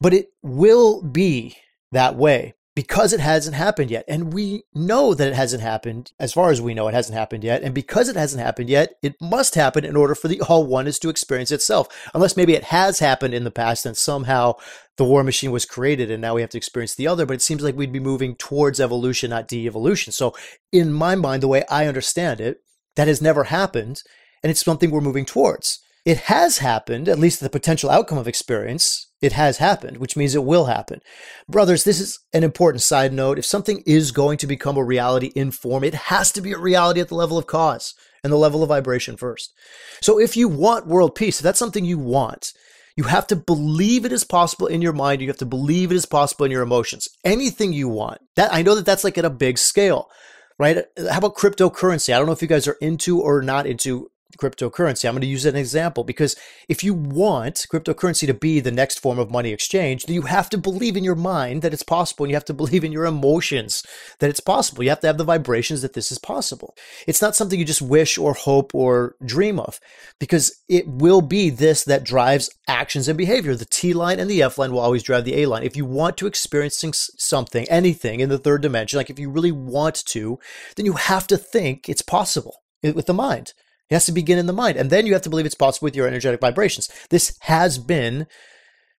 [0.00, 1.56] But it will be
[1.90, 4.04] that way because it hasn't happened yet.
[4.08, 6.12] And we know that it hasn't happened.
[6.18, 7.62] As far as we know, it hasn't happened yet.
[7.62, 10.98] And because it hasn't happened yet, it must happen in order for the all oneness
[11.00, 11.88] to experience itself.
[12.14, 14.54] Unless maybe it has happened in the past and somehow
[14.96, 17.26] the war machine was created and now we have to experience the other.
[17.26, 20.12] But it seems like we'd be moving towards evolution, not de evolution.
[20.12, 20.34] So,
[20.70, 22.62] in my mind, the way I understand it,
[22.96, 24.02] that has never happened
[24.42, 25.80] and it's something we're moving towards.
[26.04, 29.08] It has happened, at least the potential outcome of experience.
[29.20, 31.00] It has happened, which means it will happen.
[31.48, 33.38] Brothers, this is an important side note.
[33.38, 36.58] If something is going to become a reality in form, it has to be a
[36.58, 39.52] reality at the level of cause and the level of vibration first.
[40.00, 42.52] So if you want world peace, if that's something you want,
[42.96, 45.22] you have to believe it is possible in your mind.
[45.22, 47.08] You have to believe it is possible in your emotions.
[47.24, 48.20] Anything you want.
[48.36, 50.10] That I know that that's like at a big scale,
[50.58, 50.84] right?
[50.98, 52.12] How about cryptocurrency?
[52.12, 55.06] I don't know if you guys are into or not into cryptocurrency.
[55.06, 56.36] I'm going to use an example because
[56.68, 60.48] if you want cryptocurrency to be the next form of money exchange, then you have
[60.50, 63.04] to believe in your mind that it's possible and you have to believe in your
[63.04, 63.84] emotions
[64.18, 64.82] that it's possible.
[64.82, 66.74] You have to have the vibrations that this is possible.
[67.06, 69.80] It's not something you just wish or hope or dream of
[70.18, 73.54] because it will be this that drives actions and behavior.
[73.54, 75.62] The T line and the F line will always drive the A line.
[75.62, 76.82] If you want to experience
[77.18, 80.38] something, anything in the third dimension, like if you really want to,
[80.76, 83.54] then you have to think it's possible eh, with the mind.
[83.90, 84.76] It has to begin in the mind.
[84.76, 86.90] And then you have to believe it's possible with your energetic vibrations.
[87.10, 88.26] This has been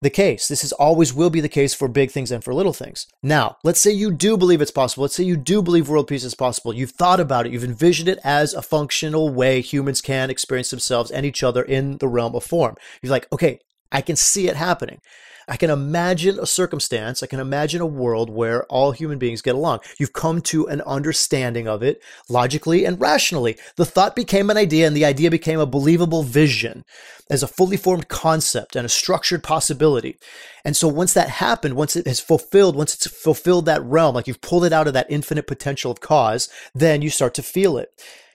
[0.03, 0.47] the case.
[0.47, 3.07] This is always will be the case for big things and for little things.
[3.23, 5.03] Now, let's say you do believe it's possible.
[5.03, 6.73] Let's say you do believe world peace is possible.
[6.73, 7.53] You've thought about it.
[7.53, 11.97] You've envisioned it as a functional way humans can experience themselves and each other in
[11.97, 12.75] the realm of form.
[13.01, 13.59] You're like, okay,
[13.91, 14.99] I can see it happening.
[15.47, 19.55] I can imagine a circumstance, I can imagine a world where all human beings get
[19.55, 19.79] along.
[19.99, 23.57] You've come to an understanding of it logically and rationally.
[23.75, 26.85] The thought became an idea and the idea became a believable vision
[27.29, 30.17] as a fully formed concept and a structured possibility.
[30.63, 34.27] And so once that happened, once it has fulfilled, once it's fulfilled that realm, like
[34.27, 37.77] you've pulled it out of that infinite potential of cause, then you start to feel
[37.77, 37.89] it.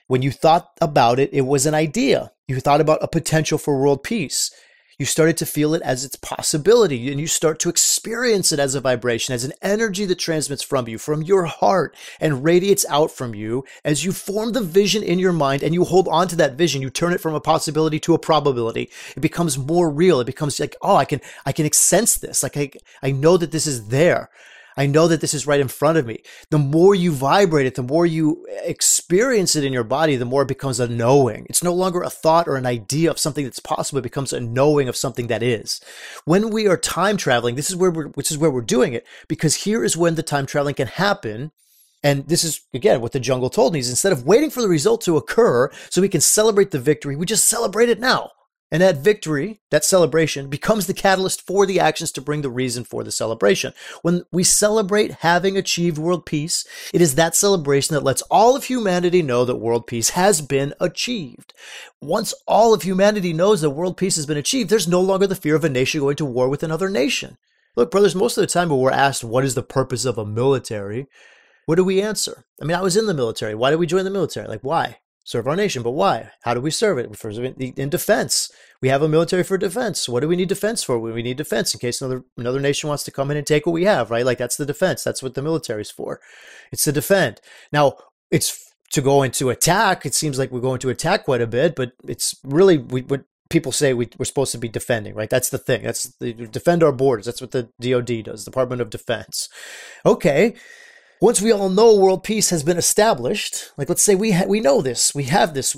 [0.07, 2.31] When you thought about it, it was an idea.
[2.47, 4.51] You thought about a potential for world peace
[4.99, 8.75] you started to feel it as its possibility and you start to experience it as
[8.75, 13.09] a vibration, as an energy that transmits from you, from your heart and radiates out
[13.09, 16.35] from you as you form the vision in your mind and you hold on to
[16.35, 16.81] that vision.
[16.81, 18.91] You turn it from a possibility to a probability.
[19.15, 20.19] It becomes more real.
[20.19, 22.43] It becomes like, oh, I can, I can sense this.
[22.43, 24.29] Like I, I know that this is there.
[24.79, 26.23] I know that this is right in front of me.
[26.51, 30.43] The more you vibrate it, the more you experience it in your body, the more
[30.43, 31.45] it becomes a knowing.
[31.49, 33.99] It's no longer a thought or an idea of something that's possible.
[33.99, 35.81] It becomes a knowing of something that is.
[36.23, 39.05] When we are time traveling, this is where we're, which is where we're doing it
[39.27, 41.51] because here is when the time traveling can happen.
[42.01, 44.69] And this is again what the jungle told me is instead of waiting for the
[44.69, 48.31] result to occur so we can celebrate the victory, we just celebrate it now.
[48.71, 52.83] And that victory, that celebration, becomes the catalyst for the actions to bring the reason
[52.83, 53.73] for the celebration.
[54.03, 58.65] When we celebrate having achieved world peace, it is that celebration that lets all of
[58.65, 61.53] humanity know that world peace has been achieved.
[61.99, 65.35] Once all of humanity knows that world peace has been achieved, there's no longer the
[65.35, 67.37] fear of a nation going to war with another nation.
[67.75, 70.25] Look, brothers, most of the time when we're asked what is the purpose of a
[70.25, 71.07] military,
[71.65, 72.45] what do we answer?
[72.61, 73.55] I mean, I was in the military.
[73.55, 74.47] Why did we join the military?
[74.47, 74.97] Like, why?
[75.29, 75.83] Serve our nation.
[75.83, 76.31] But why?
[76.41, 77.15] How do we serve it?
[77.15, 80.09] For in defense, we have a military for defense.
[80.09, 80.97] What do we need defense for?
[80.97, 83.73] We need defense in case another another nation wants to come in and take what
[83.73, 84.25] we have, right?
[84.25, 85.03] Like that's the defense.
[85.03, 86.19] That's what the military is for.
[86.71, 87.41] It's to defend.
[87.71, 87.97] Now,
[88.31, 90.03] it's to go into attack.
[90.03, 93.25] It seems like we're going to attack quite a bit, but it's really we, what
[93.51, 95.29] people say we, are supposed to be defending, right?
[95.29, 95.83] That's the thing.
[95.83, 97.27] That's the defend our borders.
[97.27, 99.47] That's what the DoD does, Department of Defense.
[100.07, 100.55] Okay.
[101.21, 104.61] Once we all know world peace has been established, like let's say we ha- we
[104.61, 105.75] know this, we have this,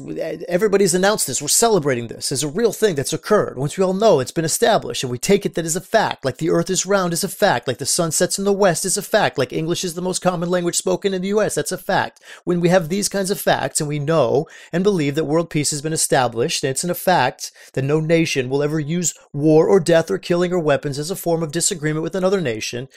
[0.48, 3.58] everybody's announced this, we're celebrating this as a real thing that's occurred.
[3.58, 6.24] Once we all know it's been established, and we take it that is a fact,
[6.24, 8.86] like the Earth is round is a fact, like the sun sets in the west
[8.86, 11.56] is a fact, like English is the most common language spoken in the U.S.
[11.56, 12.22] That's a fact.
[12.44, 15.72] When we have these kinds of facts, and we know and believe that world peace
[15.72, 19.68] has been established, and it's in a fact that no nation will ever use war
[19.68, 22.88] or death or killing or weapons as a form of disagreement with another nation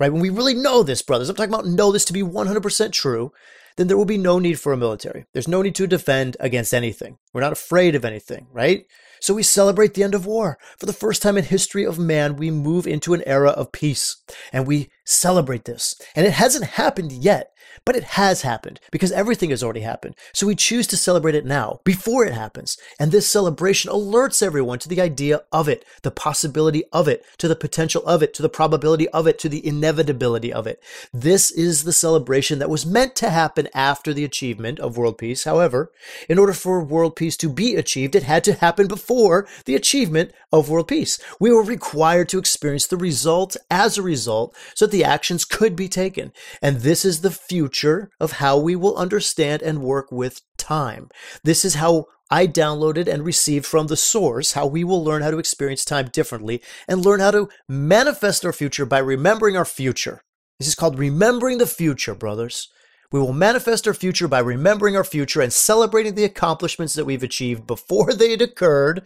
[0.00, 0.12] right?
[0.12, 3.32] When we really know this, brothers, I'm talking about know this to be 100% true,
[3.76, 5.26] then there will be no need for a military.
[5.32, 7.18] There's no need to defend against anything.
[7.32, 8.86] We're not afraid of anything, right?
[9.20, 10.58] So we celebrate the end of war.
[10.78, 14.16] For the first time in history of man, we move into an era of peace
[14.52, 16.00] and we celebrate this.
[16.14, 17.52] And it hasn't happened yet.
[17.84, 20.14] But it has happened because everything has already happened.
[20.34, 22.76] So we choose to celebrate it now, before it happens.
[22.98, 27.48] And this celebration alerts everyone to the idea of it, the possibility of it, to
[27.48, 30.82] the potential of it, to the probability of it, to the inevitability of it.
[31.12, 35.44] This is the celebration that was meant to happen after the achievement of world peace.
[35.44, 35.90] However,
[36.28, 40.32] in order for world peace to be achieved, it had to happen before the achievement
[40.52, 41.18] of world peace.
[41.38, 45.76] We were required to experience the result as a result so that the actions could
[45.76, 46.32] be taken.
[46.62, 51.08] And this is the future of how we will understand and work with time.
[51.44, 55.32] This is how I downloaded and received from the source how we will learn how
[55.32, 60.22] to experience time differently and learn how to manifest our future by remembering our future.
[60.58, 62.68] This is called remembering the future, brothers.
[63.12, 67.24] We will manifest our future by remembering our future and celebrating the accomplishments that we've
[67.24, 69.02] achieved before they had occurred,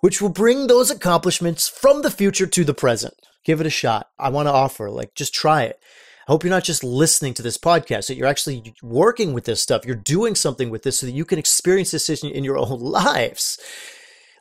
[0.00, 3.14] which will bring those accomplishments from the future to the present.
[3.46, 4.10] Give it a shot.
[4.18, 5.78] I want to offer, like, just try it.
[6.26, 9.62] I hope you're not just listening to this podcast, that you're actually working with this
[9.62, 9.86] stuff.
[9.86, 13.56] You're doing something with this so that you can experience this in your own lives.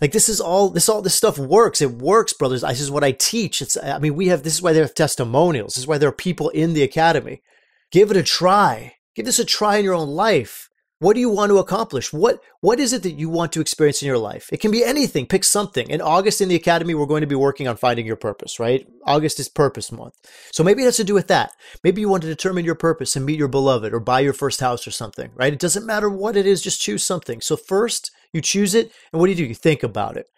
[0.01, 1.83] Like this is all this all this stuff works.
[1.83, 2.61] It works, brothers.
[2.61, 3.61] This is what I teach.
[3.61, 5.75] It's I mean, we have this is why there are testimonials.
[5.75, 7.43] This is why there are people in the academy.
[7.91, 8.95] Give it a try.
[9.15, 10.69] Give this a try in your own life.
[10.99, 12.13] What do you want to accomplish?
[12.13, 14.49] What what is it that you want to experience in your life?
[14.53, 15.25] It can be anything.
[15.25, 15.89] Pick something.
[15.89, 18.87] In August in the academy, we're going to be working on finding your purpose, right?
[19.05, 20.13] August is purpose month.
[20.53, 21.51] So maybe it has to do with that.
[21.83, 24.61] Maybe you want to determine your purpose and meet your beloved or buy your first
[24.61, 25.51] house or something, right?
[25.51, 27.41] It doesn't matter what it is, just choose something.
[27.41, 29.45] So first, you choose it, and what do you do?
[29.45, 30.29] You think about it.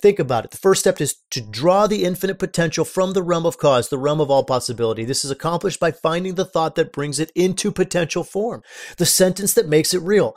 [0.00, 0.52] Think about it.
[0.52, 3.98] The first step is to draw the infinite potential from the realm of cause, the
[3.98, 5.04] realm of all possibility.
[5.04, 8.62] This is accomplished by finding the thought that brings it into potential form,
[8.96, 10.36] the sentence that makes it real.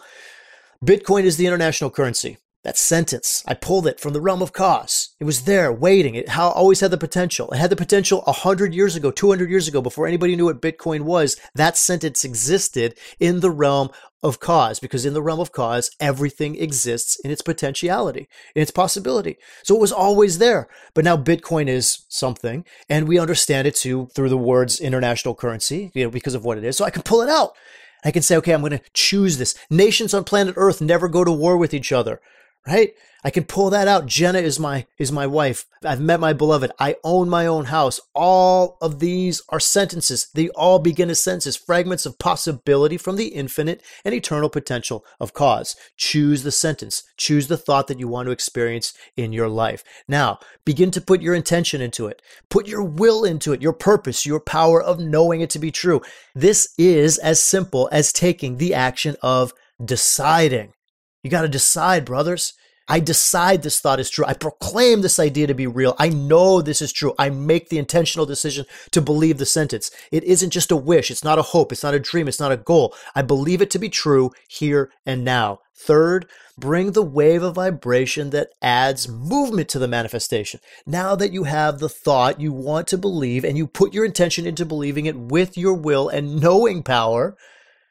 [0.84, 2.38] Bitcoin is the international currency.
[2.64, 5.16] That sentence, I pulled it from the realm of cause.
[5.20, 6.14] It was there waiting.
[6.14, 7.50] It always had the potential.
[7.50, 11.02] It had the potential 100 years ago, 200 years ago, before anybody knew what Bitcoin
[11.02, 11.38] was.
[11.56, 13.90] That sentence existed in the realm
[14.22, 18.70] of cause because in the realm of cause, everything exists in its potentiality, in its
[18.70, 19.38] possibility.
[19.64, 20.68] So it was always there.
[20.94, 25.92] But now Bitcoin is something and we understand it too through the words international currency,
[25.96, 26.78] you know, because of what it is.
[26.78, 27.56] So I can pull it out.
[28.04, 29.56] I can say, okay, I'm going to choose this.
[29.72, 32.22] Nations on planet Earth never go to war with each other
[32.68, 32.94] right?
[33.24, 34.08] I can pull that out.
[34.08, 35.66] Jenna is my is my wife.
[35.86, 36.72] I've met my beloved.
[36.80, 38.00] I own my own house.
[38.16, 40.30] All of these are sentences.
[40.34, 45.34] They all begin as sentences, fragments of possibility from the infinite and eternal potential of
[45.34, 45.76] cause.
[45.98, 47.04] Choose the sentence.
[47.16, 49.84] Choose the thought that you want to experience in your life.
[50.08, 52.24] Now, begin to put your intention into it.
[52.50, 56.02] Put your will into it, your purpose, your power of knowing it to be true.
[56.34, 60.74] This is as simple as taking the action of deciding.
[61.24, 62.54] You got to decide, brothers.
[62.88, 64.26] I decide this thought is true.
[64.26, 65.96] I proclaim this idea to be real.
[65.98, 67.14] I know this is true.
[67.18, 69.92] I make the intentional decision to believe the sentence.
[70.12, 71.10] It isn't just a wish.
[71.10, 71.72] It's not a hope.
[71.72, 72.28] It's not a dream.
[72.28, 72.94] It's not a goal.
[73.16, 75.60] I believe it to be true here and now.
[75.74, 80.60] Third, bring the wave of vibration that adds movement to the manifestation.
[80.86, 84.46] Now that you have the thought you want to believe and you put your intention
[84.46, 87.38] into believing it with your will and knowing power,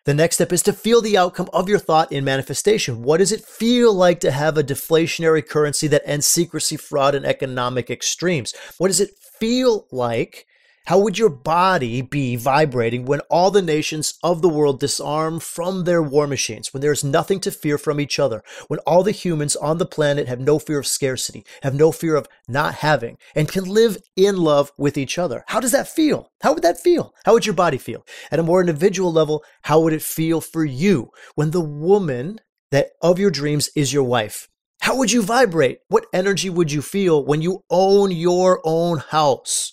[0.04, 3.02] the next step is to feel the outcome of your thought in manifestation.
[3.02, 7.26] What does it feel like to have a deflationary currency that ends secrecy, fraud, and
[7.26, 8.54] economic extremes?
[8.78, 10.46] What does it feel like
[10.86, 15.84] how would your body be vibrating when all the nations of the world disarm from
[15.84, 19.56] their war machines, when there's nothing to fear from each other, when all the humans
[19.56, 23.48] on the planet have no fear of scarcity, have no fear of not having, and
[23.48, 25.44] can live in love with each other?
[25.48, 26.32] How does that feel?
[26.40, 27.14] How would that feel?
[27.24, 28.04] How would your body feel?
[28.30, 32.90] At a more individual level, how would it feel for you when the woman that
[33.02, 34.48] of your dreams is your wife?
[34.80, 35.80] How would you vibrate?
[35.88, 39.72] What energy would you feel when you own your own house?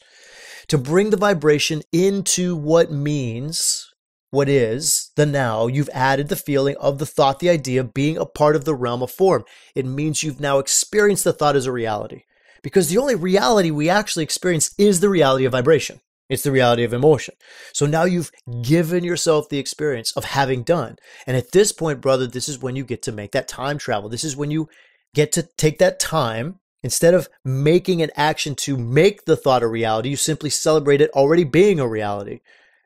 [0.68, 3.88] To bring the vibration into what means
[4.30, 8.26] what is the now, you've added the feeling of the thought, the idea being a
[8.26, 9.46] part of the realm of form.
[9.74, 12.24] It means you've now experienced the thought as a reality.
[12.62, 16.02] Because the only reality we actually experience is the reality of vibration.
[16.30, 17.36] It's the reality of emotion.
[17.72, 20.98] So now you've given yourself the experience of having done.
[21.26, 24.10] And at this point, brother, this is when you get to make that time travel.
[24.10, 24.68] This is when you
[25.14, 26.60] get to take that time.
[26.84, 31.12] Instead of making an action to make the thought a reality, you simply celebrate it
[31.12, 32.40] already being a reality.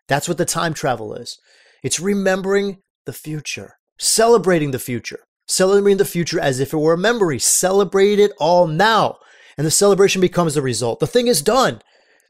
[0.07, 1.37] That's what the time travel is.
[1.83, 6.97] It's remembering the future, celebrating the future, celebrating the future as if it were a
[6.97, 7.39] memory.
[7.39, 9.17] Celebrate it all now.
[9.57, 10.99] And the celebration becomes the result.
[10.99, 11.81] The thing is done.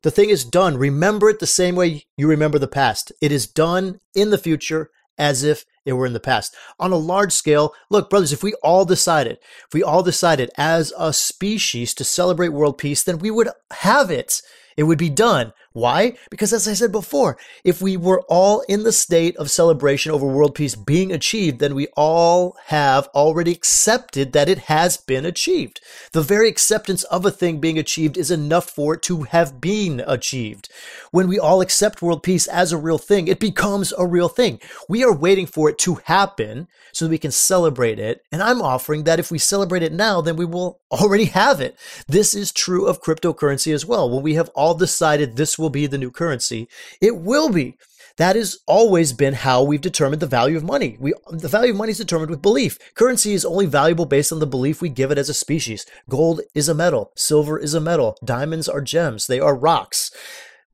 [0.03, 0.77] The thing is done.
[0.77, 3.11] Remember it the same way you remember the past.
[3.21, 6.55] It is done in the future as if it were in the past.
[6.79, 9.37] On a large scale, look, brothers, if we all decided,
[9.67, 14.11] if we all decided as a species to celebrate world peace, then we would have
[14.11, 14.41] it.
[14.77, 15.53] It would be done.
[15.73, 16.17] Why?
[16.29, 20.25] Because as I said before, if we were all in the state of celebration over
[20.25, 25.79] world peace being achieved, then we all have already accepted that it has been achieved.
[26.11, 30.03] The very acceptance of a thing being achieved is enough for it to have been
[30.05, 30.67] achieved.
[31.11, 34.59] When we all accept world peace as a real thing, it becomes a real thing.
[34.89, 38.25] We are waiting for it to happen so that we can celebrate it.
[38.31, 41.77] And I'm offering that if we celebrate it now, then we will already have it.
[42.07, 44.09] This is true of cryptocurrency as well.
[44.09, 46.67] When we have all decided this will be the new currency.
[47.01, 47.77] It will be.
[48.17, 50.97] That has always been how we've determined the value of money.
[50.99, 52.77] We, the value of money is determined with belief.
[52.93, 55.85] Currency is only valuable based on the belief we give it as a species.
[56.09, 57.11] Gold is a metal.
[57.15, 58.17] Silver is a metal.
[58.23, 59.27] Diamonds are gems.
[59.27, 60.11] They are rocks.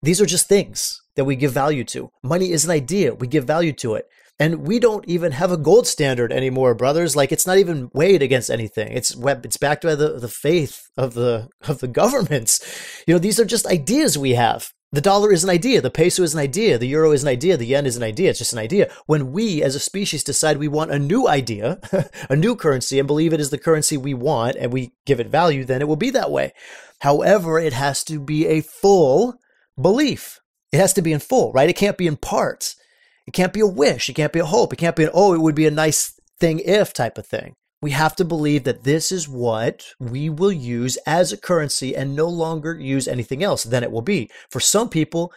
[0.02, 2.12] These are just things that we give value to.
[2.24, 3.14] Money is an idea.
[3.14, 4.08] We give value to it.
[4.40, 7.16] And we don't even have a gold standard anymore, brothers.
[7.16, 8.92] Like it's not even weighed against anything.
[8.92, 12.60] It's it's backed by the, the faith of the of the governments.
[13.08, 14.72] You know, these are just ideas we have.
[14.94, 15.82] The dollar is an idea.
[15.82, 16.78] The peso is an idea.
[16.78, 17.58] The euro is an idea.
[17.58, 18.30] The yen is an idea.
[18.30, 18.90] It's just an idea.
[19.06, 21.80] When we as a species decide we want a new idea,
[22.30, 25.28] a new currency, and believe it is the currency we want, and we give it
[25.28, 26.54] value, then it will be that way.
[27.00, 29.38] However, it has to be a full
[29.80, 30.40] belief.
[30.72, 31.70] It has to be in full, right?
[31.70, 32.78] It can't be in parts.
[33.28, 34.10] It can't be a wish.
[34.10, 34.74] It can't be a hope.
[34.74, 37.54] It can't be an, oh, it would be a nice thing if type of thing.
[37.82, 42.16] We have to believe that this is what we will use as a currency and
[42.16, 43.64] no longer use anything else.
[43.64, 44.32] Then it will be.
[44.50, 45.32] For some people,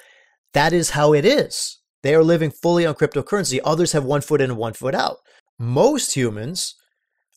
[0.55, 1.79] that is how it is.
[2.03, 3.61] They are living fully on cryptocurrency.
[3.63, 5.19] Others have one foot in and one foot out.
[5.59, 6.77] Most humans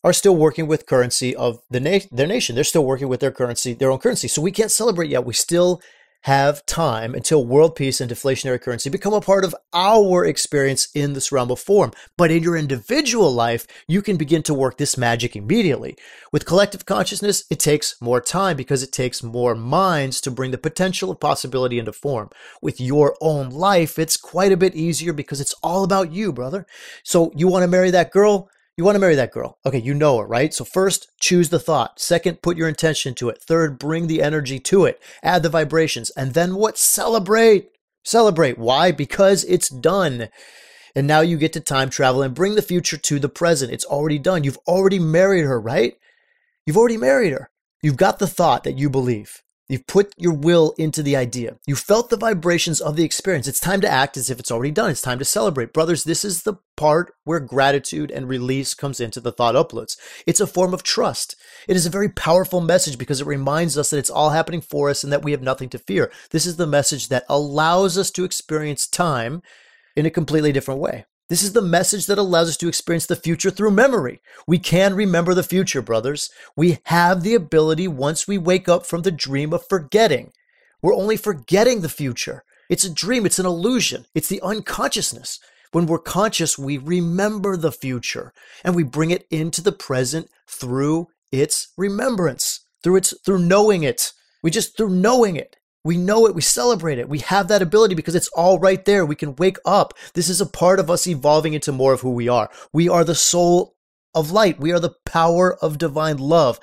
[0.02, 2.54] are still working with currency of the na- their nation.
[2.54, 4.28] They're still working with their currency, their own currency.
[4.28, 5.26] So we can't celebrate yet.
[5.26, 5.82] We still
[6.24, 11.12] have time until world peace and deflationary currency become a part of our experience in
[11.12, 11.92] this realm of form.
[12.16, 15.98] But in your individual life, you can begin to work this magic immediately.
[16.32, 20.56] With collective consciousness, it takes more time because it takes more minds to bring the
[20.56, 22.30] potential of possibility into form.
[22.62, 26.66] With your own life, it's quite a bit easier because it's all about you, brother.
[27.02, 28.48] So you want to marry that girl?
[28.76, 29.58] You want to marry that girl.
[29.64, 30.52] Okay, you know her, right?
[30.52, 32.00] So first, choose the thought.
[32.00, 33.40] Second, put your intention to it.
[33.40, 35.00] Third, bring the energy to it.
[35.22, 36.10] Add the vibrations.
[36.10, 36.76] And then what?
[36.76, 37.70] Celebrate.
[38.04, 38.58] Celebrate.
[38.58, 38.90] Why?
[38.90, 40.28] Because it's done.
[40.96, 43.72] And now you get to time travel and bring the future to the present.
[43.72, 44.42] It's already done.
[44.42, 45.94] You've already married her, right?
[46.66, 47.50] You've already married her.
[47.80, 49.42] You've got the thought that you believe.
[49.66, 51.56] You've put your will into the idea.
[51.66, 53.48] You felt the vibrations of the experience.
[53.48, 54.90] It's time to act as if it's already done.
[54.90, 55.72] It's time to celebrate.
[55.72, 59.96] Brothers, this is the part where gratitude and release comes into the thought uploads.
[60.26, 61.34] It's a form of trust.
[61.66, 64.90] It is a very powerful message because it reminds us that it's all happening for
[64.90, 66.12] us and that we have nothing to fear.
[66.30, 69.40] This is the message that allows us to experience time
[69.96, 71.06] in a completely different way.
[71.30, 74.20] This is the message that allows us to experience the future through memory.
[74.46, 76.28] We can remember the future, brothers.
[76.54, 80.32] We have the ability once we wake up from the dream of forgetting.
[80.82, 82.44] We're only forgetting the future.
[82.68, 85.40] It's a dream, it's an illusion, it's the unconsciousness.
[85.72, 91.08] When we're conscious, we remember the future and we bring it into the present through
[91.32, 94.12] its remembrance, through its through knowing it.
[94.42, 95.56] We just through knowing it.
[95.84, 96.34] We know it.
[96.34, 97.08] We celebrate it.
[97.08, 99.04] We have that ability because it's all right there.
[99.04, 99.92] We can wake up.
[100.14, 102.50] This is a part of us evolving into more of who we are.
[102.72, 103.76] We are the soul
[104.14, 104.58] of light.
[104.58, 106.58] We are the power of divine love.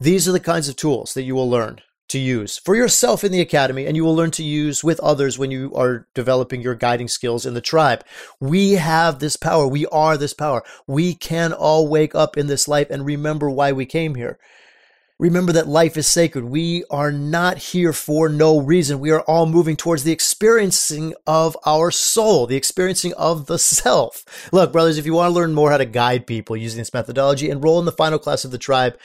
[0.00, 3.30] These are the kinds of tools that you will learn to use for yourself in
[3.32, 6.74] the academy and you will learn to use with others when you are developing your
[6.74, 8.02] guiding skills in the tribe.
[8.40, 9.66] We have this power.
[9.68, 10.62] We are this power.
[10.86, 14.38] We can all wake up in this life and remember why we came here.
[15.20, 16.44] Remember that life is sacred.
[16.44, 19.00] We are not here for no reason.
[19.00, 24.24] We are all moving towards the experiencing of our soul, the experiencing of the self.
[24.52, 27.50] Look, brothers, if you want to learn more how to guide people using this methodology,
[27.50, 28.96] enroll in the final class of the tribe.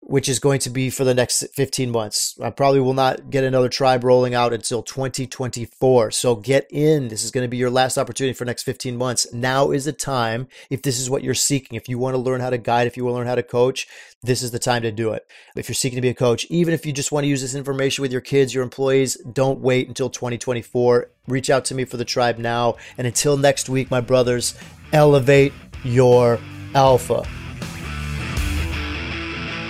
[0.00, 2.38] Which is going to be for the next 15 months.
[2.40, 6.12] I probably will not get another tribe rolling out until 2024.
[6.12, 7.08] So get in.
[7.08, 9.30] This is going to be your last opportunity for next 15 months.
[9.32, 10.48] Now is the time.
[10.70, 12.96] If this is what you're seeking, if you want to learn how to guide, if
[12.96, 13.86] you want to learn how to coach,
[14.22, 15.26] this is the time to do it.
[15.56, 17.54] If you're seeking to be a coach, even if you just want to use this
[17.54, 21.10] information with your kids, your employees, don't wait until 2024.
[21.26, 22.76] Reach out to me for the tribe now.
[22.96, 24.54] And until next week, my brothers,
[24.92, 25.52] elevate
[25.84, 26.38] your
[26.74, 27.47] alpha.